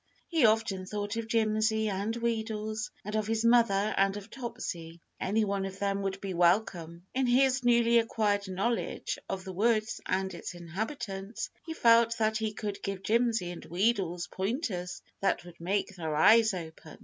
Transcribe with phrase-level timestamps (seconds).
[0.29, 4.99] He often thought of Jimsy and Wheedles, and of his mother and of Topsy.
[5.19, 7.05] Any one of them would be welcome.
[7.13, 12.51] In his newly acquired knowledge of the woods and its inhabitants, he felt that he
[12.51, 16.97] could give Jimsy and Wheedles pointers that would make their eyes open.